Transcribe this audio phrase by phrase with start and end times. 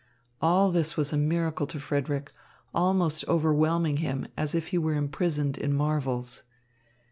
[0.41, 2.33] All this was a miracle to Frederick,
[2.73, 6.41] almost overwhelming him, as if he were imprisoned in marvels.